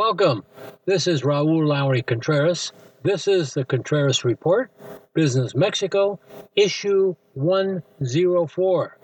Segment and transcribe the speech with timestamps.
[0.00, 0.44] Welcome.
[0.86, 2.72] This is Raoul Lowery Contreras.
[3.02, 4.72] This is the Contreras Report,
[5.12, 6.18] Business Mexico,
[6.56, 8.98] issue 104.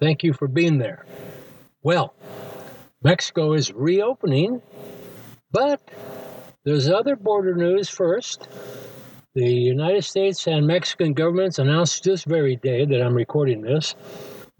[0.00, 1.06] Thank you for being there.
[1.84, 2.14] Well,
[3.04, 4.60] Mexico is reopening,
[5.52, 5.80] but
[6.64, 8.48] there's other border news first.
[9.36, 13.94] The United States and Mexican governments announced this very day that I'm recording this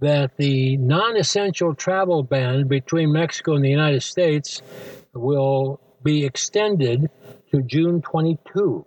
[0.01, 4.61] that the non essential travel ban between Mexico and the United States
[5.15, 7.09] will be extended
[7.51, 8.85] to June 22.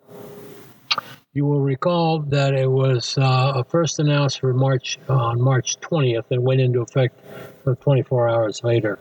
[1.34, 6.44] You will recall that it was uh, first announced for March on March 20th and
[6.44, 7.20] went into effect
[7.82, 8.98] 24 hours later.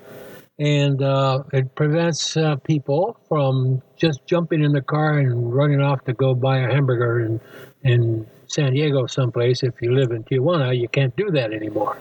[0.58, 6.04] And uh, it prevents uh, people from just jumping in the car and running off
[6.04, 7.40] to go buy a hamburger in,
[7.82, 9.62] in San Diego someplace.
[9.62, 11.98] If you live in Tijuana, you can't do that anymore.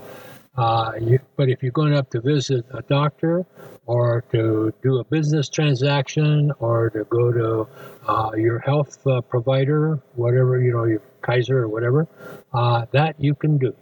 [0.58, 3.46] Uh, you, but if you're going up to visit a doctor
[3.86, 7.68] or to do a business transaction or to go to
[8.08, 12.08] uh, your health uh, provider, whatever, you know, your Kaiser or whatever,
[12.54, 13.76] uh, that you can do.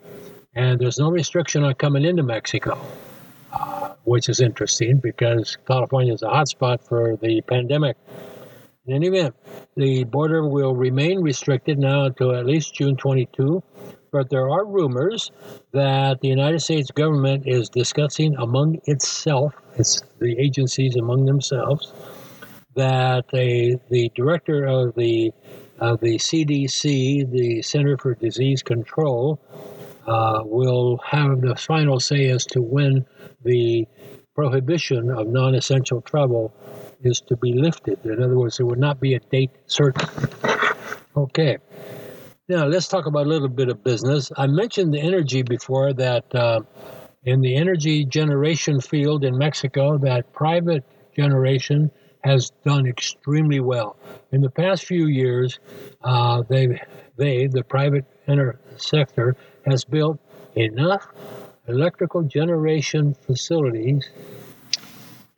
[0.55, 2.79] And there's no restriction on coming into Mexico,
[3.51, 7.97] uh, which is interesting because California is a hotspot for the pandemic.
[8.85, 9.35] In any event,
[9.75, 13.63] the border will remain restricted now until at least June 22
[14.13, 15.31] but there are rumors
[15.71, 21.91] that the United States government is discussing among itself, it's the agencies among themselves,
[22.75, 25.31] that a, the director of the
[25.79, 29.39] of the CDC, the Center for Disease Control,
[30.07, 33.05] uh, will have the final say as to when
[33.43, 33.85] the
[34.35, 36.53] prohibition of non-essential travel
[37.03, 37.99] is to be lifted.
[38.05, 40.07] In other words, there would not be a date certain.
[41.17, 41.57] Okay.
[42.49, 44.29] Now, let's talk about a little bit of business.
[44.35, 46.59] I mentioned the energy before that uh,
[47.23, 50.83] in the energy generation field in Mexico, that private
[51.15, 51.89] generation
[52.25, 53.95] has done extremely well.
[54.33, 55.57] In the past few years,
[56.03, 56.81] uh, they,
[57.15, 58.03] they, the private
[58.75, 60.19] sector, has built
[60.55, 61.07] enough
[61.69, 64.09] electrical generation facilities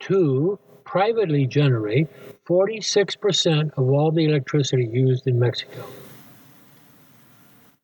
[0.00, 2.08] to privately generate
[2.46, 5.84] 46% of all the electricity used in Mexico.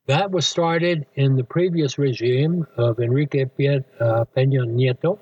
[0.05, 3.47] That was started in the previous regime of Enrique uh,
[4.35, 5.17] Peña Nieto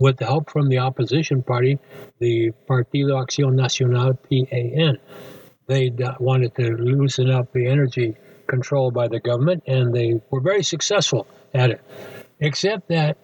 [0.00, 1.78] with the help from the opposition party,
[2.18, 4.98] the Partido Acción Nacional, PAN.
[5.68, 8.16] They wanted to loosen up the energy
[8.48, 11.80] control by the government, and they were very successful at it.
[12.40, 13.16] Except that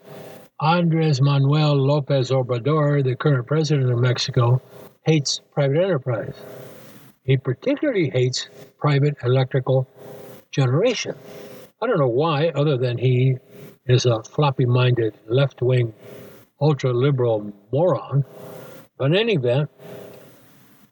[0.61, 4.63] Andres Manuel Lopez Obrador, the current president of Mexico,
[5.05, 6.35] hates private enterprise.
[7.25, 8.49] He particularly hates
[8.79, 9.89] private electrical
[10.51, 11.15] generation.
[11.83, 13.37] I don't know why, other than he
[13.87, 15.95] is a floppy minded left wing
[16.61, 18.25] ultra liberal moron.
[18.99, 19.71] But in any event,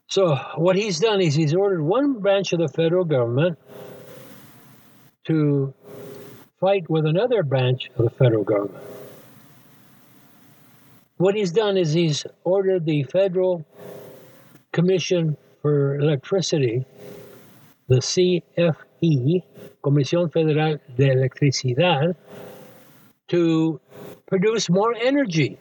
[0.07, 3.59] so what he's done is he's ordered one branch of the federal government
[5.27, 5.73] to
[6.59, 8.83] fight with another branch of the federal government.
[11.17, 13.65] What he's done is he's ordered the Federal
[14.71, 16.85] Commission for Electricity,
[17.89, 19.43] the CFE,
[19.83, 22.15] Comisión Federal de Electricidad
[23.27, 23.79] to
[24.27, 25.57] produce more energy.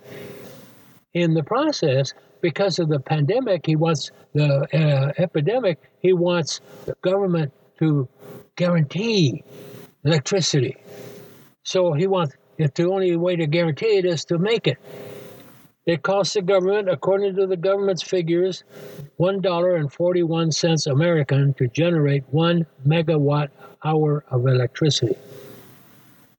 [1.14, 6.94] In the process, because of the pandemic, he wants the uh, epidemic, he wants the
[7.02, 8.08] government to
[8.56, 9.42] guarantee
[10.04, 10.76] electricity.
[11.64, 14.78] So he wants, if the only way to guarantee it is to make it.
[15.88, 18.62] It costs the government, according to the government's figures,
[19.18, 23.48] $1.41 American to generate one megawatt
[23.82, 25.16] hour of electricity.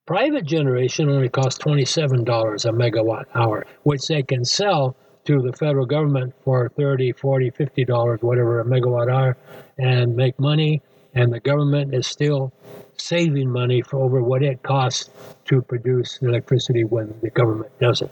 [0.06, 2.22] Private generation only costs $27
[2.66, 4.96] a megawatt hour, which they can sell
[5.26, 9.36] to the federal government for 30 40 50 dollars whatever a megawatt hour
[9.80, 10.82] and make money
[11.16, 12.54] and the government is still
[12.98, 15.10] saving money for over what it costs
[15.46, 18.12] to produce electricity when the government doesn't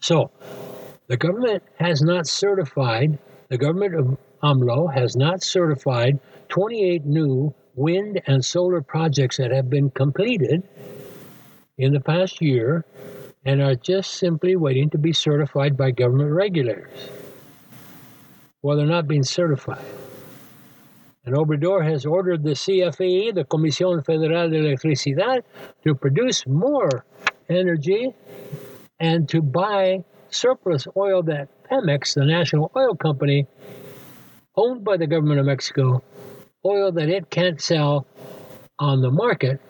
[0.00, 0.30] so,
[1.08, 8.20] the government has not certified, the government of AMLO has not certified 28 new wind
[8.26, 10.62] and solar projects that have been completed
[11.78, 12.84] in the past year
[13.44, 17.10] and are just simply waiting to be certified by government regulators.
[18.62, 19.84] Well, they're not being certified.
[21.24, 25.42] And Obrador has ordered the CFE, the Comisión Federal de Electricidad,
[25.84, 27.04] to produce more
[27.48, 28.14] energy
[29.00, 33.46] and to buy surplus oil that Pemex, the national oil company,
[34.56, 36.02] owned by the government of Mexico,
[36.64, 38.06] oil that it can't sell
[38.78, 39.60] on the market.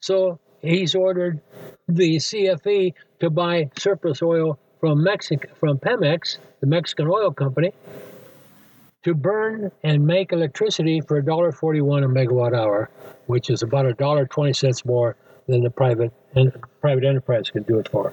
[0.00, 1.40] So he's ordered
[1.88, 7.72] the CFE to buy surplus oil from Mexico, from Pemex, the Mexican oil company,
[9.04, 12.90] to burn and make electricity for $1.41 a megawatt hour,
[13.26, 15.16] which is about $1.20 more
[15.46, 16.12] than the private
[16.80, 18.12] private enterprise can do it for.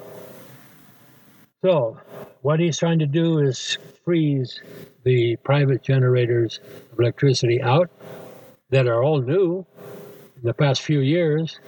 [1.63, 1.99] So,
[2.41, 4.61] what he's trying to do is freeze
[5.03, 6.59] the private generators
[6.91, 7.89] of electricity out
[8.71, 9.65] that are all new
[10.37, 11.59] in the past few years.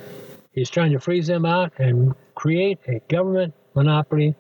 [0.52, 4.36] He's trying to freeze them out and create a government monopoly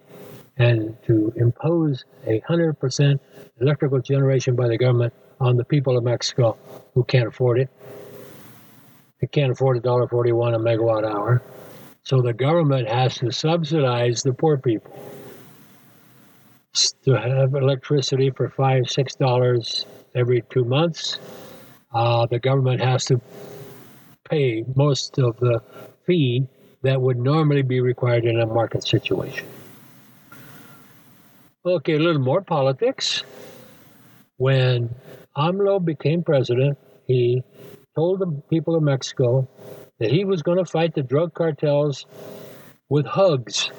[0.58, 3.20] and to impose a 100%
[3.60, 6.58] electrical generation by the government on the people of Mexico
[6.94, 7.70] who can't afford it.
[9.24, 11.42] They can't afford $1.41 a megawatt hour.
[12.04, 15.00] So the government has to subsidize the poor people
[17.06, 21.20] to have electricity for five, six dollars every two months.
[21.94, 23.22] Uh, the government has to
[24.30, 25.62] pay most of the
[26.06, 26.46] fee
[26.82, 29.48] that would normally be required in a market situation.
[31.66, 33.24] Okay, a little more politics.
[34.36, 34.94] When
[35.38, 36.78] AMLO became president,
[37.08, 37.42] he
[37.96, 39.48] told the people of Mexico
[40.00, 42.06] that he was going to fight the drug cartels
[42.90, 43.70] with hugs,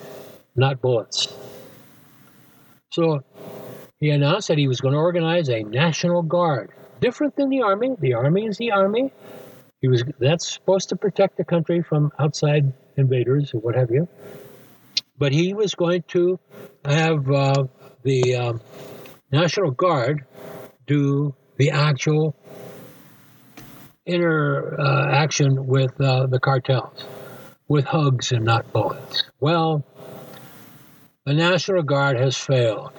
[0.56, 1.28] not bullets.
[2.93, 3.20] So
[3.99, 6.70] he announced that he was going to organize a national guard,
[7.00, 7.90] different than the army.
[7.99, 9.12] The army is the army.
[9.81, 14.08] He was that's supposed to protect the country from outside invaders or what have you.
[15.19, 16.38] But he was going to
[16.84, 17.64] have uh,
[18.02, 18.61] the um,
[19.31, 20.25] National Guard
[20.87, 22.37] do the actual
[24.06, 27.04] interaction with uh, the cartels,
[27.68, 29.24] with hugs and not bullets.
[29.40, 29.84] Well,
[31.24, 32.92] the National Guard has failed.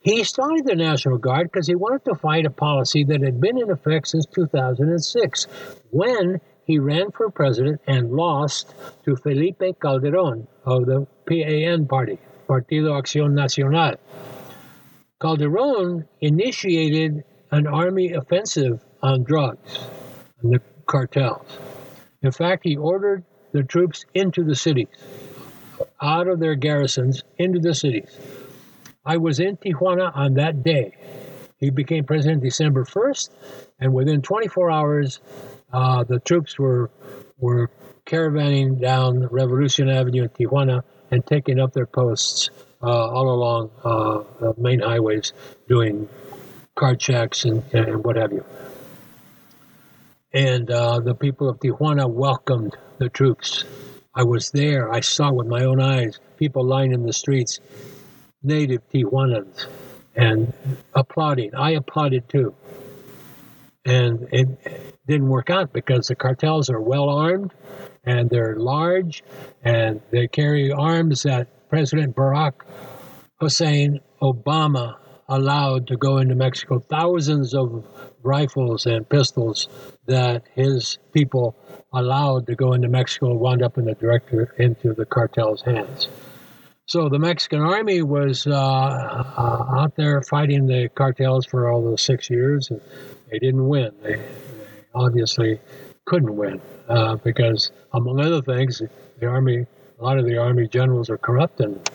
[0.00, 3.58] He started the National Guard because he wanted to fight a policy that had been
[3.58, 5.46] in effect since 2006,
[5.90, 8.74] when he ran for president and lost
[9.04, 12.18] to Felipe Calderon of the PAN party.
[12.48, 13.94] Partido Acción Nacional.
[15.20, 17.22] Calderon initiated
[17.52, 19.78] an army offensive on drugs
[20.42, 21.46] and the cartels.
[22.22, 24.88] In fact, he ordered the troops into the cities,
[26.00, 28.16] out of their garrisons, into the cities.
[29.04, 30.96] I was in Tijuana on that day.
[31.58, 33.30] He became president December 1st,
[33.80, 35.20] and within 24 hours,
[35.72, 36.90] uh, the troops were
[37.38, 37.70] were
[38.06, 42.50] caravanning down Revolution Avenue in Tijuana and taking up their posts
[42.82, 45.32] uh, all along uh, the main highways,
[45.68, 46.08] doing
[46.74, 48.44] card checks and, and what have you.
[50.32, 53.64] And uh, the people of Tijuana welcomed the troops.
[54.14, 54.92] I was there.
[54.92, 57.60] I saw with my own eyes people lying in the streets,
[58.42, 59.66] native Tijuanans,
[60.14, 60.52] and
[60.94, 61.54] applauding.
[61.54, 62.54] I applauded too.
[63.84, 67.52] And it didn't work out because the cartels are well armed
[68.04, 69.24] and they're large
[69.62, 72.52] and they carry arms that President Barack
[73.40, 74.96] Hussein Obama
[75.30, 76.80] allowed to go into Mexico.
[76.80, 77.86] Thousands of
[78.22, 79.68] rifles and pistols
[80.06, 81.56] that his people
[81.92, 86.08] allowed to go into Mexico wound up in the director into the cartel's hands.
[86.86, 92.02] So the Mexican army was uh, uh, out there fighting the cartels for all those
[92.02, 92.80] six years, and
[93.30, 93.92] they didn't win.
[94.02, 94.24] They, they
[94.92, 95.60] obviously
[96.06, 98.82] couldn't win uh, because, among other things,
[99.20, 99.66] the army,
[100.00, 101.88] a lot of the army generals are corrupt and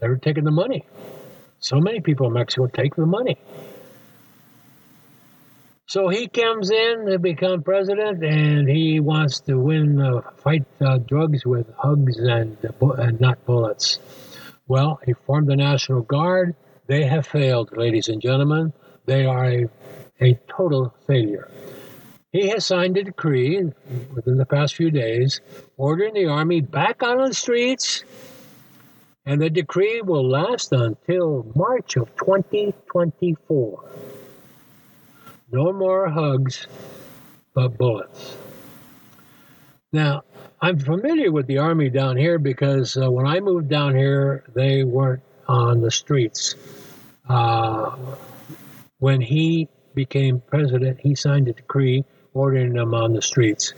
[0.00, 0.84] they were taking the money.
[1.62, 3.38] So many people in Mexico take the money.
[5.86, 10.98] So he comes in to become president, and he wants to win, uh, fight uh,
[10.98, 14.00] drugs with hugs and, and not bullets.
[14.66, 16.56] Well, he formed the National Guard.
[16.88, 18.72] They have failed, ladies and gentlemen.
[19.06, 19.68] They are a,
[20.20, 21.48] a total failure.
[22.32, 23.70] He has signed a decree
[24.14, 25.40] within the past few days
[25.76, 28.02] ordering the army back on the streets,
[29.24, 33.90] and the decree will last until March of 2024.
[35.52, 36.66] No more hugs,
[37.54, 38.36] but bullets.
[39.92, 40.22] Now,
[40.60, 44.84] I'm familiar with the Army down here because uh, when I moved down here, they
[44.84, 46.54] weren't on the streets.
[47.28, 47.96] Uh,
[48.98, 53.74] when he became president, he signed a decree ordering them on the streets.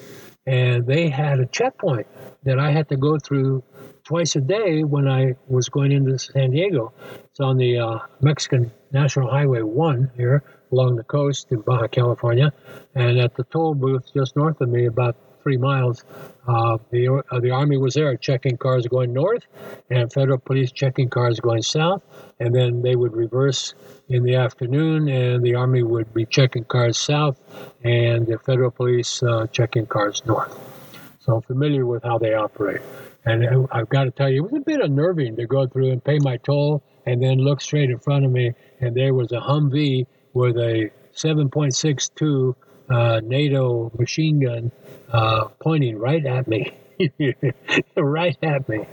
[0.47, 2.07] And they had a checkpoint
[2.45, 3.65] that I had to go through
[4.05, 6.93] twice a day when I was going into San Diego.
[7.31, 12.53] It's on the uh, Mexican National Highway 1 here along the coast in Baja California.
[12.95, 16.05] And at the toll booth just north of me, about three miles,
[16.47, 19.45] uh, the, uh, the Army was there checking cars going north
[19.91, 22.03] and federal police checking cars going south.
[22.41, 23.75] And then they would reverse
[24.09, 27.41] in the afternoon, and the Army would be checking cars south,
[27.83, 30.59] and the federal police uh, checking cars north.
[31.21, 32.83] So I'm familiar with how they operate.
[33.25, 36.05] And I've got to tell you, it was a bit unnerving to go through and
[36.05, 39.41] pay my toll and then look straight in front of me, and there was a
[39.41, 42.55] Humvee with a 7.62
[42.91, 44.73] uh, NATO machine gun
[45.11, 46.73] uh, pointing right at me,
[47.97, 48.87] right at me,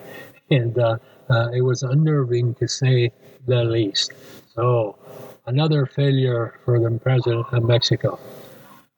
[0.49, 0.97] and uh,
[1.29, 3.11] uh, it was unnerving to say
[3.47, 4.11] the least.
[4.55, 4.97] So,
[5.45, 8.19] another failure for the president of Mexico.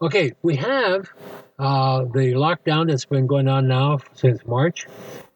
[0.02, 1.10] Okay, we have
[1.58, 4.86] uh, the lockdown that's been going on now since March,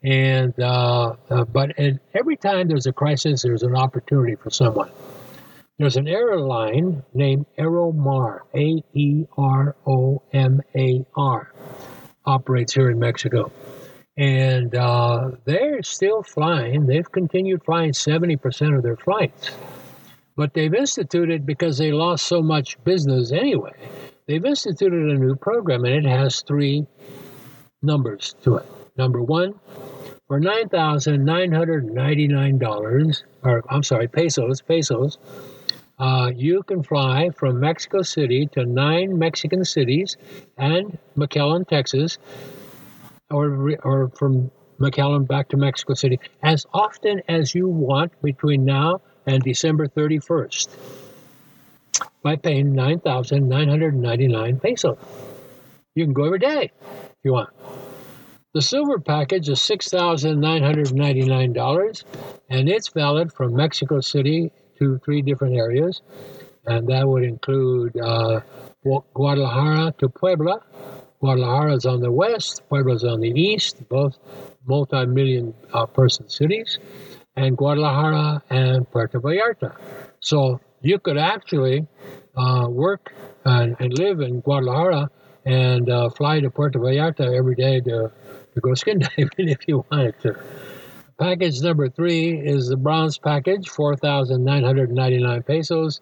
[0.03, 1.71] and uh, uh, but
[2.13, 4.91] every time there's a crisis, there's an opportunity for someone.
[5.79, 11.53] There's an airline named Aeromar, A E R O M A R,
[12.25, 13.51] operates here in Mexico.
[14.17, 16.87] And uh, they're still flying.
[16.87, 19.51] They've continued flying 70% of their flights.
[20.35, 23.73] But they've instituted, because they lost so much business anyway,
[24.27, 26.87] they've instituted a new program, and it has three
[27.83, 28.65] numbers to it.
[28.97, 29.53] Number one,
[30.27, 35.19] for $9,999, or I'm sorry, pesos, pesos,
[35.99, 40.17] uh, you can fly from Mexico City to nine Mexican cities
[40.57, 42.17] and McAllen, Texas,
[43.31, 49.01] or, or from McAllen back to Mexico City as often as you want between now
[49.25, 50.69] and December 31st
[52.21, 54.97] by paying 9,999 pesos.
[55.95, 57.49] You can go every day if you want.
[58.57, 62.03] The silver package is $6,999
[62.49, 66.01] and it's valid from Mexico City to three different areas,
[66.65, 68.41] and that would include uh,
[69.13, 70.63] Guadalajara to Puebla.
[71.19, 74.17] Guadalajara is on the west, Puebla is on the east, both
[74.65, 76.79] multi-million uh, person cities,
[77.35, 79.75] and Guadalajara and Puerto Vallarta.
[80.19, 81.85] So you could actually
[82.35, 83.13] uh, work
[83.45, 85.11] and, and, live in Guadalajara
[85.45, 88.11] and uh, fly to Puerto Vallarta every day to,
[88.57, 90.35] to go skin diving if you wanted to.
[91.19, 96.01] Package number three is the bronze package, 4,999 pesos.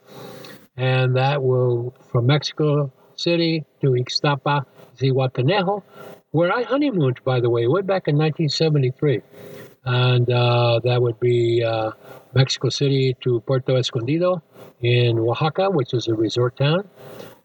[0.76, 4.66] And that will from Mexico City to Ixtapa,
[4.98, 5.84] Zihuatanejo,
[6.32, 9.22] where I honeymooned, by the way, way back in 1973.
[9.86, 11.92] And uh, that would be uh,
[12.34, 14.44] Mexico City to Puerto Escondido
[14.82, 16.90] in Oaxaca, which is a resort town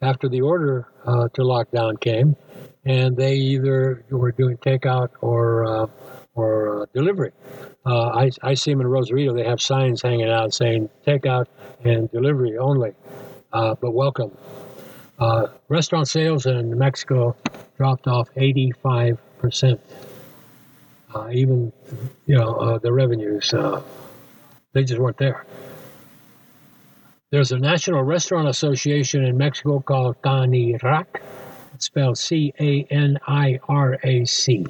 [0.00, 2.36] after the order uh, to lockdown came,
[2.84, 5.86] and they either were doing takeout or uh,
[6.38, 7.32] or uh, delivery.
[7.84, 9.34] Uh, I, I see them in Rosarito.
[9.34, 11.46] They have signs hanging out saying takeout
[11.84, 12.92] and delivery only,
[13.52, 14.36] uh, but welcome.
[15.18, 17.36] Uh, restaurant sales in Mexico
[17.76, 19.80] dropped off 85 percent.
[21.14, 21.72] Uh, even
[22.26, 23.52] you know uh, the revenues,
[24.72, 25.44] they just weren't there.
[27.30, 31.20] There's a National Restaurant Association in Mexico called CANIRAC.
[31.74, 34.66] It's spelled C A N I R A C.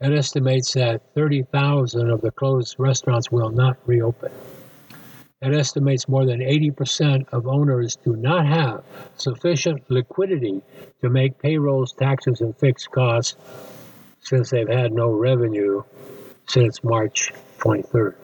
[0.00, 4.32] It estimates that 30,000 of the closed restaurants will not reopen.
[5.42, 8.82] It estimates more than 80% of owners do not have
[9.16, 10.62] sufficient liquidity
[11.02, 13.36] to make payrolls, taxes, and fixed costs
[14.20, 15.82] since they've had no revenue
[16.46, 18.14] since March 23rd.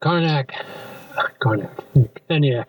[0.00, 0.52] Carnac,
[1.38, 1.76] Carnac,
[2.28, 2.66] Caniac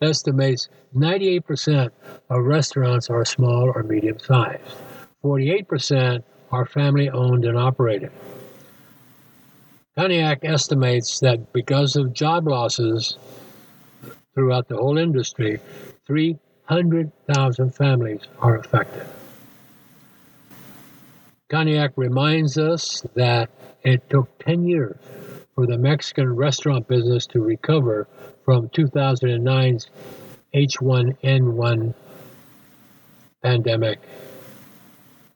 [0.00, 1.90] estimates 98%
[2.30, 4.62] of restaurants are small or medium sized.
[5.24, 8.10] 48% are family owned and operated.
[9.96, 13.18] Caniac estimates that because of job losses
[14.34, 15.60] throughout the whole industry,
[16.06, 19.06] 300,000 families are affected.
[21.50, 23.50] Caniac reminds us that
[23.82, 24.96] it took 10 years
[25.54, 28.08] for the Mexican restaurant business to recover
[28.44, 29.90] from 2009's
[30.54, 31.94] H1N1
[33.42, 33.98] pandemic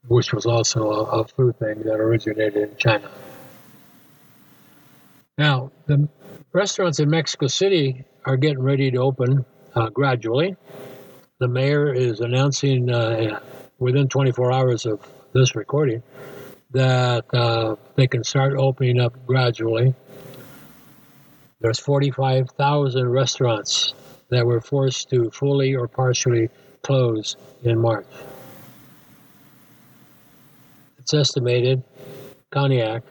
[0.08, 3.10] which was also a, a food thing that originated in China.
[5.38, 6.08] Now, the
[6.52, 9.44] restaurants in Mexico City are getting ready to open
[9.74, 10.56] uh, gradually.
[11.38, 13.40] The mayor is announcing uh,
[13.78, 15.00] within 24 hours of
[15.34, 16.02] this recording
[16.70, 19.94] that uh, they can start opening up gradually.
[21.60, 23.94] There's 45,000 restaurants
[24.30, 26.48] that were forced to fully or partially
[26.82, 28.06] close in March.
[31.06, 31.84] It's estimated
[32.52, 33.02] CONIAC,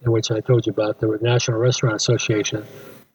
[0.00, 2.64] in which I told you about, the National Restaurant Association,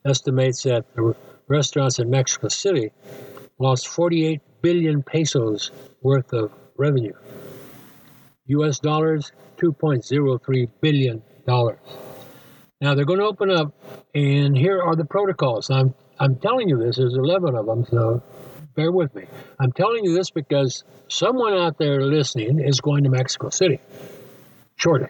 [0.05, 1.15] estimates that the
[1.47, 2.91] restaurants in Mexico City
[3.57, 5.71] lost 48 billion pesos
[6.03, 7.15] worth of revenue.
[8.45, 11.23] US dollars, $2.03 billion.
[11.47, 13.73] Now they're going to open up,
[14.13, 15.71] and here are the protocols.
[15.71, 18.21] I'm, I'm telling you this, there's 11 of them, so
[18.75, 19.25] bear with me.
[19.59, 23.79] I'm telling you this because someone out there listening is going to Mexico City
[24.79, 25.09] shortly.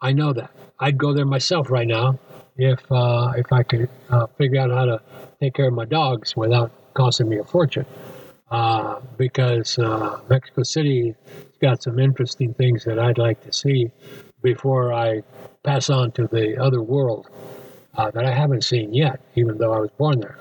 [0.00, 0.50] I know that.
[0.78, 2.18] I'd go there myself right now
[2.56, 5.02] if uh, if I could uh, figure out how to
[5.40, 7.86] take care of my dogs without costing me a fortune.
[8.50, 11.14] Uh, because uh, Mexico City's
[11.60, 13.90] got some interesting things that I'd like to see
[14.42, 15.22] before I
[15.64, 17.26] pass on to the other world
[17.96, 20.38] uh, that I haven't seen yet, even though I was born there.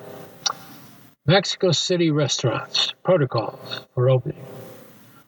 [1.25, 4.45] Mexico City restaurants protocols for opening.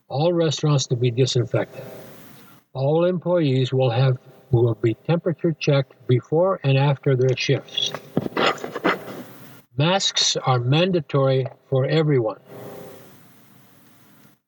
[0.10, 1.84] All restaurants to be disinfected.
[2.76, 4.18] All employees will have
[4.52, 7.94] will be temperature checked before and after their shifts.
[9.78, 12.40] Masks are mandatory for everyone.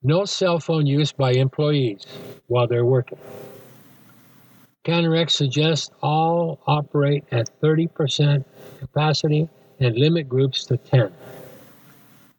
[0.02, 2.04] No cell phone use by employees
[2.48, 3.18] while they're working.
[4.84, 8.44] Canrex suggests all operate at 30%
[8.78, 9.48] capacity
[9.80, 11.12] and limit groups to 10.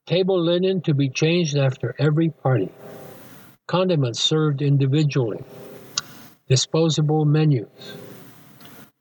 [0.06, 2.70] Table linen to be changed after every party.
[3.66, 5.44] Condiments served individually.
[6.50, 7.68] Disposable menus.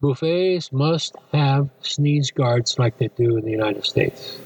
[0.03, 4.39] Buffets must have sneeze guards like they do in the United States.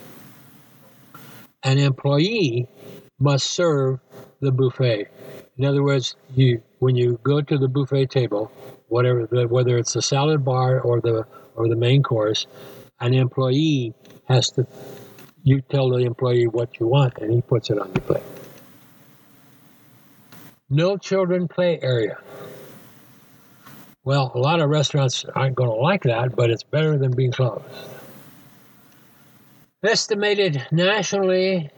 [1.65, 2.69] An employee
[3.19, 3.99] must serve
[4.41, 5.09] the buffet.
[5.59, 8.51] In other words, you when you go to the buffet table,
[8.89, 12.47] whatever whether it's the salad bar or the or the main course,
[13.01, 13.95] an employee
[14.29, 14.67] has to
[15.45, 18.23] you tell the employee what you want and he puts it on your plate.
[20.71, 22.19] No children play area.
[24.05, 27.31] Well, a lot of restaurants aren't going to like that, but it's better than being
[27.31, 27.63] closed.
[29.85, 31.71] Estimated nationally,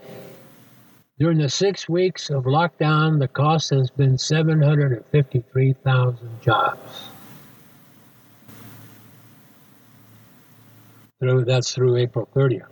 [1.19, 7.09] during the six weeks of lockdown, the cost has been 753,000 jobs.
[11.21, 12.67] Through, That's through April 30th.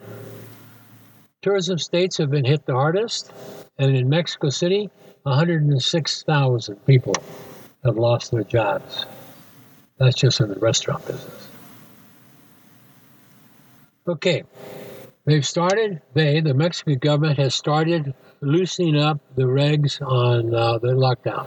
[1.43, 3.33] Tourism states have been hit the hardest,
[3.79, 4.89] and in Mexico City,
[5.25, 7.15] 106,000 people
[7.85, 9.05] have lost their jobs.
[10.03, 11.49] That's just in the restaurant business.
[14.09, 14.43] Okay,
[15.27, 20.89] they've started, they, the Mexican government, has started loosening up the regs on uh, the
[20.89, 21.47] lockdown.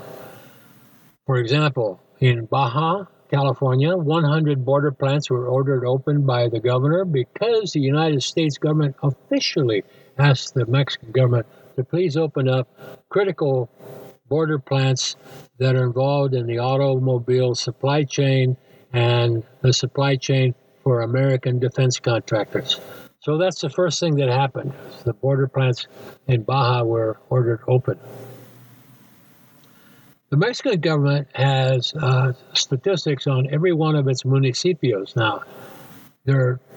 [1.25, 7.73] For example, in Baja, California, 100 border plants were ordered open by the governor because
[7.73, 9.83] the United States government officially
[10.17, 12.69] asked the Mexican government to please open up
[13.09, 13.69] critical
[14.29, 15.17] border plants
[15.57, 18.57] that are involved in the automobile supply chain
[18.93, 22.79] and the supply chain for American defense contractors.
[23.21, 24.73] So that's the first thing that happened.
[25.03, 25.87] The border plants
[26.27, 27.99] in Baja were ordered open.
[30.29, 35.43] The Mexican government has uh, statistics on every one of its municipios now.
[36.25, 36.74] There uh,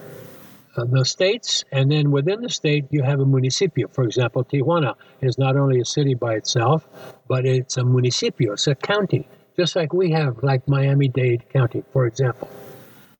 [0.84, 3.88] the states, and then within the state, you have a municipio.
[3.88, 6.86] For example, Tijuana is not only a city by itself,
[7.28, 11.82] but it's a municipio, it's a county, just like we have, like Miami Dade County,
[11.92, 12.48] for example,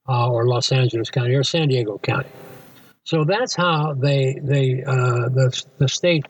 [0.09, 2.31] uh, or Los Angeles County, or San Diego County.
[3.05, 6.27] So that's how they, they uh, the, the state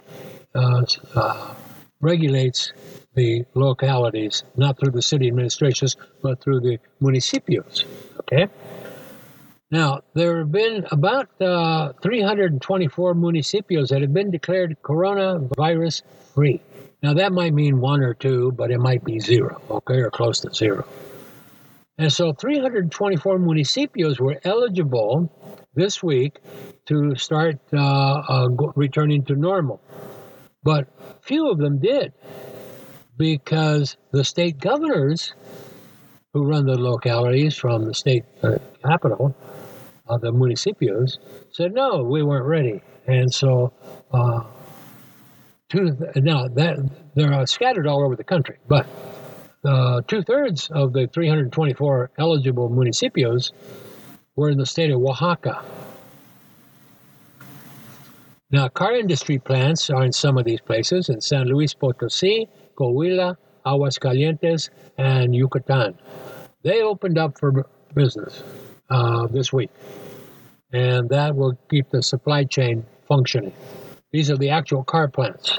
[0.54, 1.54] uh, uh,
[2.00, 2.72] regulates
[3.14, 7.84] the localities, not through the city administrations, but through the municipios.
[8.20, 8.46] Okay?
[9.70, 16.02] Now, there have been about uh, 324 municipios that have been declared coronavirus
[16.34, 16.62] free.
[17.02, 20.40] Now, that might mean one or two, but it might be zero, okay, or close
[20.40, 20.86] to zero.
[21.98, 25.30] And so 324 municipios were eligible
[25.74, 26.38] this week
[26.86, 29.82] to start uh, uh, returning to normal.
[30.62, 30.88] But
[31.20, 32.14] few of them did
[33.18, 35.34] because the state governors
[36.32, 39.34] who run the localities from the state uh, capital
[40.08, 41.18] uh, the municipios
[41.52, 43.72] said no, we weren't ready, and so
[44.12, 44.42] uh,
[45.68, 46.78] two now that
[47.14, 48.86] they're scattered all over the country, but
[49.64, 53.52] uh, two thirds of the 324 eligible municipios
[54.36, 55.64] were in the state of Oaxaca.
[58.50, 63.36] Now, car industry plants are in some of these places in San Luis Potosi, Coahuila,
[63.66, 65.98] Aguascalientes, and Yucatan.
[66.62, 68.42] They opened up for business
[68.90, 69.70] uh, this week,
[70.72, 73.52] and that will keep the supply chain functioning.
[74.12, 75.58] These are the actual car plants.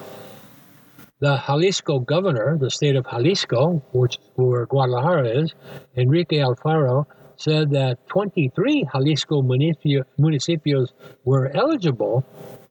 [1.20, 5.54] The Jalisco governor, the state of Jalisco, which where Guadalajara is,
[5.98, 10.94] Enrique Alfaro, said that 23 Jalisco municipios
[11.26, 12.26] were eligible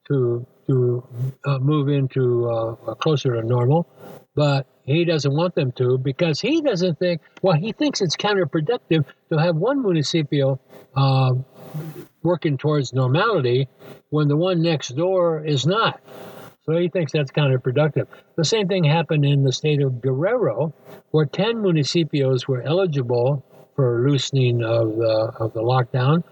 [0.07, 1.03] to to
[1.45, 3.87] uh, move into uh, closer to normal,
[4.35, 7.21] but he doesn't want them to because he doesn't think.
[7.41, 10.59] Well, he thinks it's counterproductive to have one municipio
[10.95, 11.33] uh,
[12.23, 13.67] working towards normality
[14.09, 16.01] when the one next door is not.
[16.63, 18.07] So he thinks that's counterproductive.
[18.35, 20.73] The same thing happened in the state of Guerrero,
[21.11, 26.23] where 10 municipios were eligible for loosening of the, of the lockdown.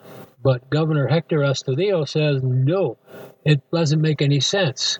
[0.43, 2.97] But Governor Hector Astudillo says no,
[3.45, 4.99] it doesn't make any sense.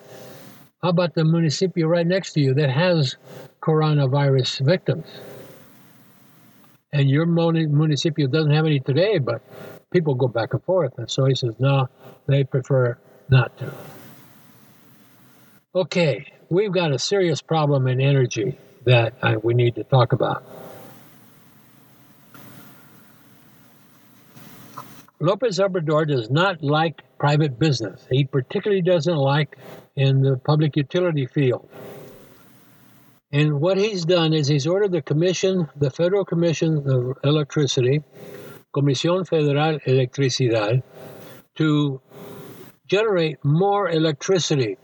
[0.81, 3.17] How about the municipio right next to you that has
[3.67, 5.07] coronavirus victims?
[6.93, 9.41] And your municipio doesn't have any today, but
[9.91, 10.93] people go back and forth.
[10.97, 11.89] And so he says, no,
[12.27, 12.97] they prefer
[13.29, 13.73] not to.
[15.75, 20.45] Okay, we've got a serious problem in energy that uh, we need to talk about.
[25.19, 28.05] Lopez Obrador does not like private business.
[28.09, 29.57] He particularly doesn't like
[29.95, 31.67] in the public utility field.
[33.31, 38.01] And what he's done is he's ordered the commission, the Federal Commission of Electricity,
[38.73, 40.81] Comisión Federal Electricidad,
[41.55, 42.01] to
[42.87, 44.77] generate more electricity.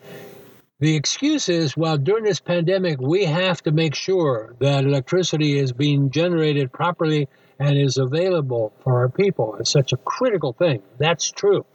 [0.79, 5.71] The excuse is, well, during this pandemic, we have to make sure that electricity is
[5.71, 7.29] being generated properly
[7.59, 9.55] and is available for our people.
[9.59, 10.81] It's such a critical thing.
[10.97, 11.65] That's true.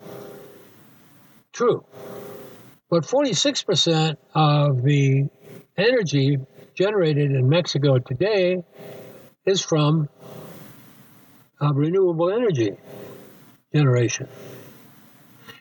[1.54, 1.86] True.
[2.90, 5.30] But 46% of the
[5.78, 6.36] energy
[6.78, 8.62] generated in Mexico today
[9.44, 10.08] is from
[11.60, 12.70] uh, renewable energy
[13.74, 14.28] generation.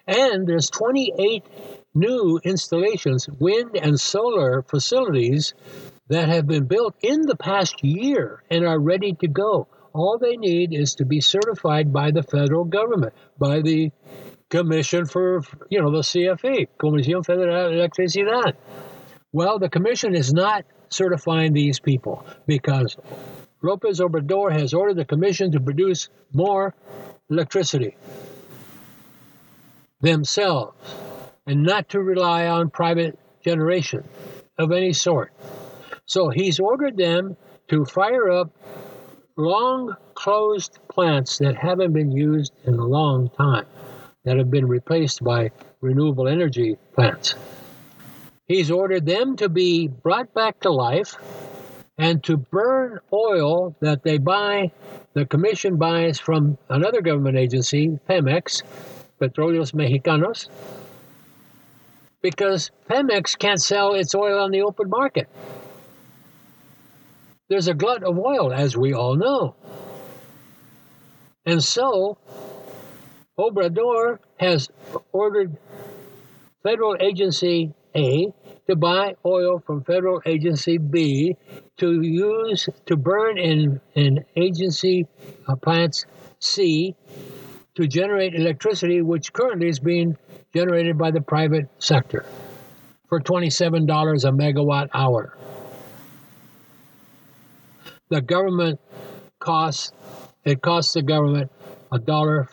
[0.05, 1.43] And there's 28
[1.95, 5.55] new installations, wind and solar facilities
[6.07, 9.67] that have been built in the past year and are ready to go.
[9.93, 13.91] All they need is to be certified by the federal government, by the
[14.49, 18.53] commission for, you know, the CFE, Comisión Federal de Electricidad.
[19.33, 22.97] Well, the commission is not certifying these people because
[23.61, 26.73] Lopez Obrador has ordered the commission to produce more
[27.29, 27.95] electricity
[30.01, 30.77] themselves
[31.45, 34.03] and not to rely on private generation
[34.57, 35.33] of any sort.
[36.05, 37.35] So he's ordered them
[37.69, 38.51] to fire up
[39.35, 43.65] long closed plants that haven't been used in a long time,
[44.23, 47.35] that have been replaced by renewable energy plants.
[48.47, 51.15] He's ordered them to be brought back to life
[51.97, 54.71] and to burn oil that they buy,
[55.13, 58.63] the commission buys from another government agency, Pemex,
[59.19, 60.47] Petróleos Mexicanos,
[62.21, 65.27] because Pemex can't sell its oil on the open market.
[67.49, 69.55] There's a glut of oil, as we all know.
[71.45, 72.17] And so,
[73.37, 74.69] Obrador has
[75.11, 75.57] ordered
[76.63, 78.31] Federal Agency A
[78.67, 81.35] to buy oil from Federal Agency B
[81.77, 85.07] to use to burn in, in Agency
[85.47, 86.05] uh, plants
[86.39, 86.95] C
[87.75, 90.15] to generate electricity, which currently is being
[90.53, 92.25] generated by the private sector
[93.09, 95.37] for $27 a megawatt hour.
[98.09, 98.79] The government
[99.39, 99.91] costs
[100.45, 101.51] it costs the government
[101.91, 102.45] a dollar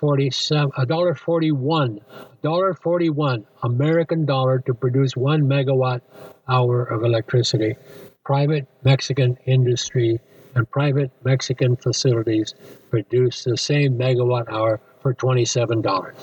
[2.44, 6.02] forty seven dollar forty one dollar forty one American dollar to produce one megawatt
[6.48, 7.76] hour of electricity.
[8.24, 10.20] Private Mexican industry
[10.54, 12.54] and private Mexican facilities
[12.90, 16.16] produce the same megawatt hour for twenty seven dollars.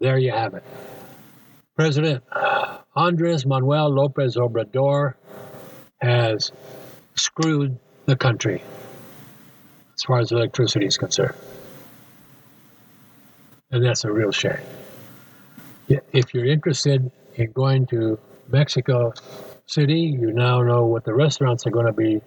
[0.00, 0.64] There you have it.
[1.76, 2.22] President
[2.94, 5.14] Andres Manuel Lopez Obrador
[6.00, 6.52] has
[7.14, 8.62] screwed the country
[9.94, 11.36] as far as electricity is concerned.
[13.70, 14.60] And that's a real shame.
[16.12, 19.12] If you're interested in going to Mexico
[19.66, 22.20] City, you now know what the restaurants are going to be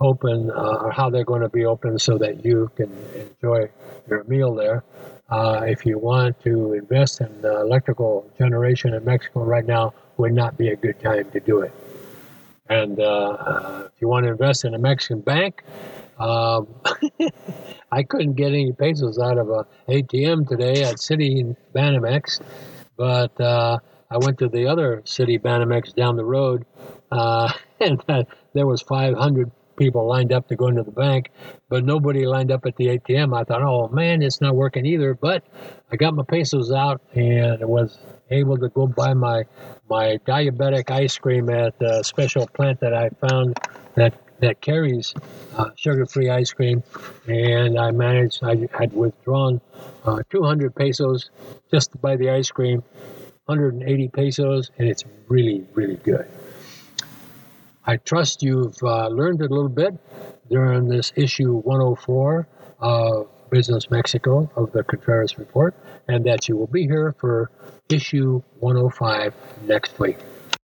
[0.00, 3.70] open uh, or how they're going to be open so that you can enjoy
[4.08, 4.84] your meal there.
[5.30, 10.32] Uh, if you want to invest in uh, electrical generation in Mexico right now, would
[10.32, 11.72] not be a good time to do it.
[12.68, 15.62] And uh, uh, if you want to invest in a Mexican bank,
[16.18, 16.68] um,
[17.92, 22.40] I couldn't get any pesos out of a ATM today at City Banamex,
[23.02, 23.78] but uh,
[24.12, 26.64] I went to the other city, Banamex, down the road,
[27.10, 28.22] uh, and uh,
[28.54, 31.30] there was 500 people lined up to go into the bank,
[31.68, 33.36] but nobody lined up at the ATM.
[33.36, 35.14] I thought, oh man, it's not working either.
[35.14, 35.42] But
[35.90, 37.98] I got my pesos out and was
[38.30, 39.42] able to go buy my
[39.90, 43.58] my diabetic ice cream at a special plant that I found
[43.96, 45.14] that that carries
[45.56, 46.82] uh, sugar-free ice cream,
[47.28, 48.42] and I managed.
[48.42, 49.60] I had withdrawn
[50.04, 51.30] uh, 200 pesos
[51.70, 52.82] just to buy the ice cream,
[53.46, 56.26] 180 pesos, and it's really, really good.
[57.86, 59.94] I trust you've uh, learned a little bit
[60.50, 62.48] during this issue 104
[62.80, 65.74] of Business Mexico of the Contreras Report,
[66.08, 67.50] and that you will be here for
[67.88, 69.34] issue 105
[69.66, 70.18] next week.